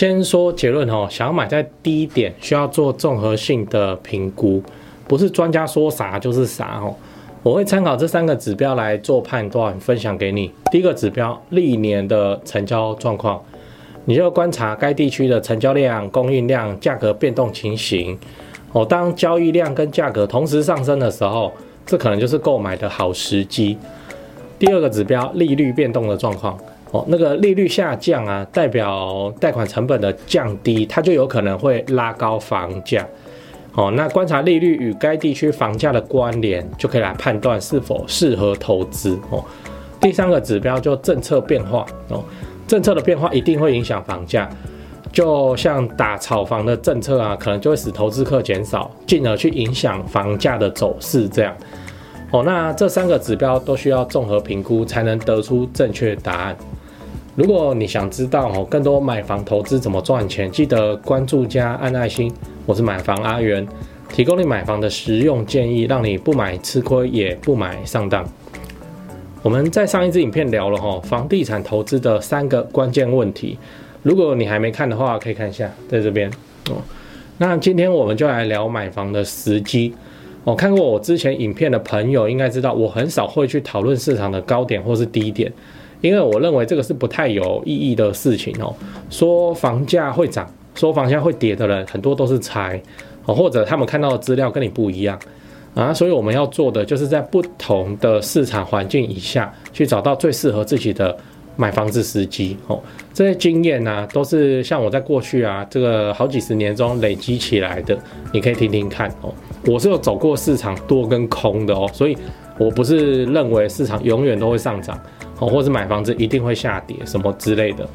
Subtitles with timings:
[0.00, 4.62] 先说结论哦，想要买在低点，需要做综合性的评估，
[5.08, 6.94] 不是专家说啥就是啥哦。
[7.42, 10.52] 我会参考这三个指标来做判断，分享给你。
[10.70, 13.42] 第一个指标，历年的成交状况，
[14.04, 18.16] 你就观察该地区的成交量、供应量、价格变动情形。
[18.70, 21.52] 哦，当交易量跟价格同时上升的时候，
[21.84, 23.76] 这可能就是购买的好时机。
[24.60, 26.56] 第二个指标，利率变动的状况。
[26.90, 33.06] 哦，那个利率下降啊，代表贷款成本的降低，它就有可能会拉高房价。
[33.74, 39.18] 哦，那观察利率与该地区房价的关联，就可以来判断是否适合投资。
[39.30, 39.44] 哦，
[40.00, 41.86] 第三个指标就政策变化。
[42.08, 42.24] 哦，
[42.66, 44.48] 政策的变化一定会影响房价，
[45.12, 51.28] 就像打炒房的政策啊，可能就会使投资客减少，进而去影响房价的走势。
[51.28, 51.54] 这样。
[52.30, 56.56] 哦，那这三个指标都需要综合评估，才能得出正确答案。
[57.38, 62.34] 如果你想知道哦更多买房投资怎么赚钱，记得关注加按爱心。
[62.66, 63.64] 我是买房阿元，
[64.12, 68.28] 提供你买房的实用建议，让你不买吃亏，也不买上当。
[69.40, 73.56] 我们在上一支影片聊了哈房地产投资的三个关键问题，
[74.02, 76.28] 如果你还没看的话，可以看一下在这边
[76.68, 76.82] 哦。
[77.36, 79.94] 那今天我们就来聊买房的时机。
[80.42, 85.52] 哦，看过我之前影片的朋友应该知道，我很少会去讨论市场的高点或是低点。
[86.00, 88.74] 因为我认为这个是不太有意义的事情哦。
[89.10, 92.80] 说房价会涨，说房价会跌的人很多都是猜
[93.24, 95.18] 哦，或者他们看到的资料跟你不一样
[95.74, 95.92] 啊。
[95.92, 101.16] 所以我们要做的就是在不同的市场环境以下去找到最适合自己的
[101.56, 102.80] 买房子时机哦。
[103.12, 107.98] 这些经验呢，都是像我在过去啊这个好几十年中累积起来的，
[108.32, 109.34] 你可以听听看哦。
[109.66, 112.16] 我是有走过市场多跟空的哦，所以
[112.56, 114.96] 我不是认为市场永远都会上涨。
[115.38, 117.88] 哦，或是买房子一定会下跌什么之类的。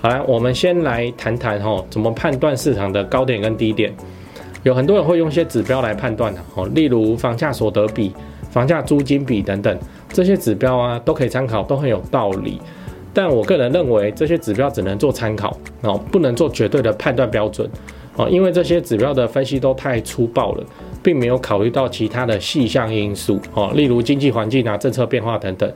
[0.00, 3.94] 好来，我们先来谈谈哦，怎么判断市场的高点跟低点。
[4.62, 8.12] 有很多人会用一些指标来判断的哦，例如房价所得比、
[8.50, 9.78] 房价租金比等等，
[10.08, 12.60] 这些指标啊都可以参考，都很有道理。
[13.12, 17.68] 但我个人认为，这些指标只能做参考哦，不能做绝对的判断标准
[18.16, 20.64] 哦，因为这些指标的分析都太粗暴了，
[21.02, 25.72] 并没有考虑到其他的细项因素哦，例如经济环境啊、政策变化等等。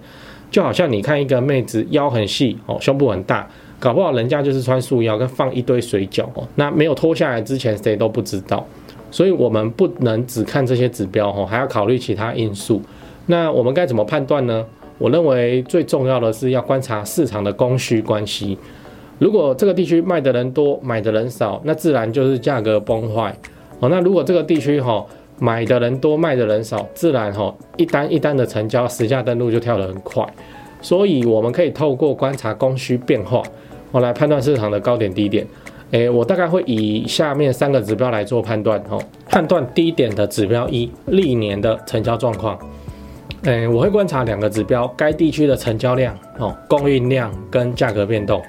[0.51, 3.49] 就好像你看一个妹子腰很细哦，胸部很大，
[3.79, 8.67] 搞不好人家就是穿束腰跟放一堆水饺哦，那没有脱下来之前谁都不知道，
[9.11, 12.81] 所以我们不能只看这些指标哦，还要考虑其他因素。
[13.27, 14.65] 那我们该怎么判断呢？
[14.97, 18.59] 我认为最重要的是要观察市场的供需关系。
[19.19, 23.37] 如果这个地区卖的人多，买的人少，那自然就是价格崩坏
[23.81, 23.89] 哦。
[23.89, 25.05] 那如果这个地区哈，
[25.41, 30.25] 买的人多，卖的人少，自然哈一单一单的成交，实价登录就跳得很快。
[30.81, 33.43] 所以我们可以透过观察供需变化，
[33.91, 35.47] 我来判断市场的高点低点。
[35.91, 39.03] 诶，我大概会以下面三个指标来做判断哦。
[39.29, 42.59] 判断低点的指标一，历年的成交状况。
[43.45, 48.43] 诶，我会观察两个指标，该地区的成交量哦，供应量跟价格变动。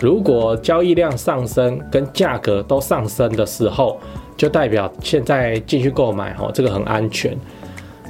[0.00, 3.98] 如果交易量上升跟价格都上升的时候，
[4.36, 7.36] 就代表现在继续购买哦，这个很安全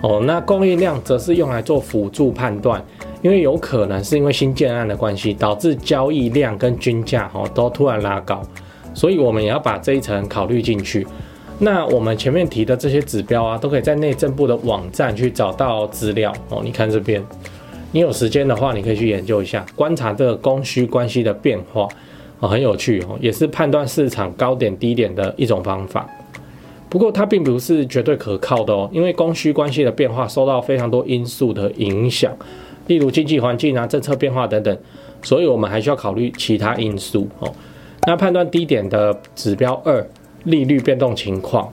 [0.03, 0.21] 哦。
[0.25, 2.85] 那供应量则是用来做辅助判断，
[3.23, 8.43] 因为有可能是因为新建案的关系，导致交易量跟均价哦都突然拉高，
[8.93, 11.07] 所以我们也要把这一层考虑进去。
[11.59, 16.61] 那我们前面提的这些指标啊，都可以在内政部的网站去找到资料哦。
[16.63, 17.21] 你看这边，
[17.91, 21.89] 你有时间的话，你可以去研究一下，观察这个供需关系的变化
[22.41, 26.07] 哦，很有趣哦，也是判断市场高点低点的一种方法。
[26.91, 32.31] 不过它并不是绝对可靠的哦，因为供需关系的变化受到非常多因素的影响，
[32.87, 34.77] 例如经济环境啊、政策变化等等，
[35.23, 37.51] 所以我们还需要考虑其他因素哦。
[38.07, 40.07] 那判断低点的指标二，
[40.45, 41.71] 利率变动情况，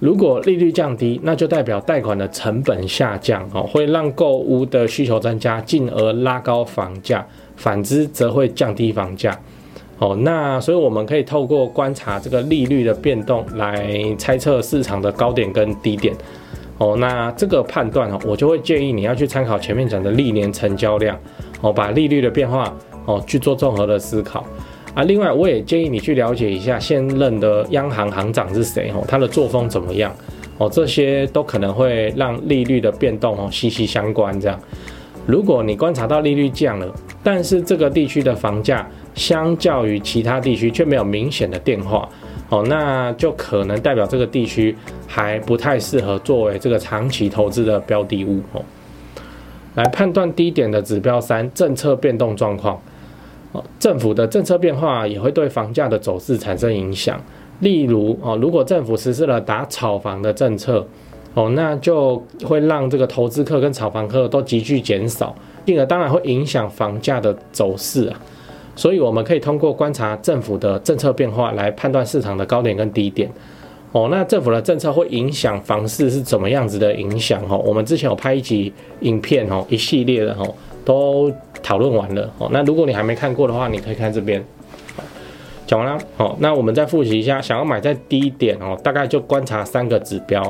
[0.00, 7.22] 如果利率降低，那就代表贷款的成本下降哦，会让购屋的需求增加，进而拉高房价；
[7.54, 9.38] 反之则会降低房价。
[9.98, 16.16] 哦，那所以我们可以透过观察这个利率的变动来猜测市场的高点跟低点。
[16.78, 21.14] 哦，那这个判断哦，我就会建议你要去参考前面讲的历年成交量，
[21.60, 22.74] 哦，把利率的变化
[23.04, 24.46] 哦去做综合的思考。
[24.94, 30.14] 啊，另外我也建议你去了解一下现任的央行行长是谁哦，他的作风怎么样？
[30.58, 34.38] 哦，这些都可能会让利率的变动哦息息相关。
[34.40, 34.60] 这样，
[35.26, 36.92] 如果你观察到利率降了，
[37.22, 42.08] 但是这个地区的房价，相较于其他地区却没有明显的变化，
[42.48, 44.76] 哦，那就可能代表这个地区
[45.06, 48.62] 还不太适合作为这个长期投资的标的物哦。
[49.76, 52.78] 来判断低点的指标三，政策变动状况。
[53.78, 57.20] 政府的政策变化也会对房价的走势产生影响。
[57.60, 60.86] 例如哦，如果政府实施了打炒房的政策，
[61.34, 65.34] 哦，那就会让这个投资客跟炒房客都急剧减少，
[65.66, 68.20] 进而当然会影响房价的走势啊。
[68.76, 73.30] 所以我们可以通过观察政府的政策变化来判断市场的高点跟低点。
[73.92, 77.42] 哦，那政府的政策会影响房市是怎么样子的影响？
[77.48, 80.54] 哦，我们之前有拍一集影片哦，一系列的哦，
[80.84, 81.32] 都
[81.62, 82.30] 讨论完了。
[82.38, 84.44] 哦，那如果你还没看过的话，你可以看这边。
[85.66, 86.02] 讲完了。
[86.16, 90.42] 哦，那我们再复习一下，想要买在低点哦，大概就观察三个指标：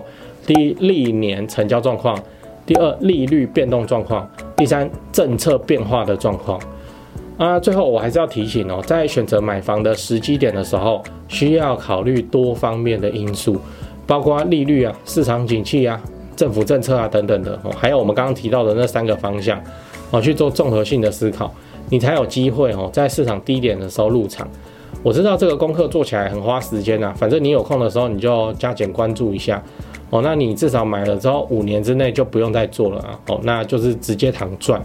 [0.47, 2.17] 第一，历年成交状况；
[2.65, 4.25] 第二，利率变动状况；
[4.57, 6.59] 第三，政策变化的状况。
[7.37, 13.61] 啊，最后我还是要提醒哦，在选择买房的时机点的时候，需要考虑多方面的因素，
[14.07, 16.01] 包括利率啊、市场景气啊、
[16.37, 19.63] 政府政策啊等等的哦，还有我们刚刚提到的那三个方向
[20.11, 21.53] 哦，去做综合性的思考，
[21.89, 24.49] 你才有机会哦，在市场低点的时候入场。
[25.03, 29.63] 我知道这个功课做起来很花时间啊，反正你有空的时候你就加减关注一下
[30.11, 34.83] 哦，那你至少买了之后五年之内就不用再做了啊，哦，那就是直接躺赚。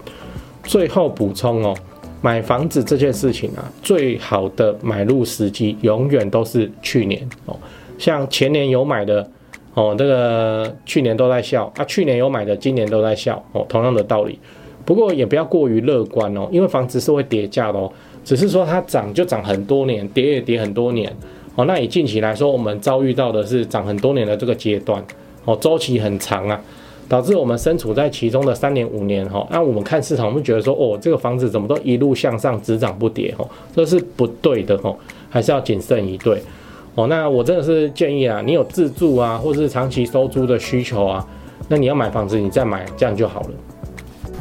[0.64, 1.76] 最后补充哦。
[2.22, 7.56] 买房子这件事情啊，最好的买入时机永远都是去年哦。
[8.00, 9.30] 像前年有买的
[9.76, 14.40] 哦，这个去年都在笑啊，去年有买的今年都在笑哦，同样的道理。
[14.86, 17.92] 不过也不要过于乐观哦，因为房子是会跌价的哦，
[18.24, 21.12] 只是说它涨就涨很多年，跌也跌很多年
[21.56, 21.66] 哦。
[21.66, 25.04] 那以近期来说，我们遭遇到的是涨很多年的这个阶段
[25.46, 26.62] 哦，周期很长啊。
[27.08, 34.92] 导致我们身处在其中的三年五年哈，那我们看市场，我们觉得说哦，这个房子怎么都一路向上，只涨不跌哈，这是不对的哈，
[35.30, 36.42] 还是要谨慎以对
[36.96, 37.06] 哦。
[37.06, 41.24] 那我真的是建议啊，你有自住啊，或者是长期收租的需求啊，
[41.70, 43.50] 那你要买房子，你再买这样就好了。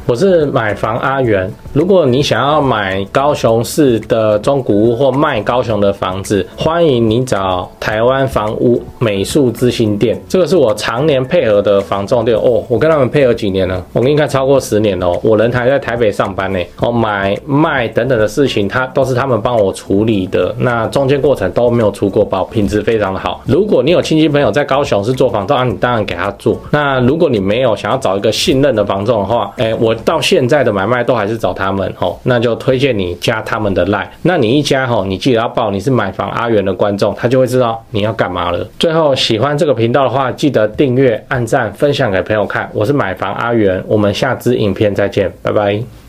[0.07, 1.51] 我是买房阿元。
[1.73, 10.21] 如果你想要买高雄市的中古屋或卖高雄的房子，欢迎你找台湾房屋美术之星店。
[10.29, 12.63] 这个是我常年配合的房仲店哦。
[12.69, 13.83] 我跟他们配合几年了？
[13.93, 15.11] 我应该超过十年了。
[15.23, 16.59] 我人还在台北上班呢。
[16.81, 20.53] 哦，买卖等等的事情，他都是他们帮我处理的。
[20.59, 23.41] 那中间过程都没有出过包，品质非常的好。
[23.47, 26.55] 如果你有亲戚朋友在高雄是做房仲，你当然给他做。
[26.69, 29.94] 那如果你没有想要找一个信任的房仲的话，哎，我。
[30.03, 34.09] 到现在的买卖都还是找他们哦，那就推荐你加他们的赖。
[34.23, 38.67] 那你一加吼，你记得要报你是买房阿元的观众，他就会知道你要干嘛了。
[38.79, 42.69] 最后喜欢这个频道的话，记得订阅、按赞、分享给朋友看。
[42.73, 46.04] 我是买房阿元，我们下支影片再见，拜拜。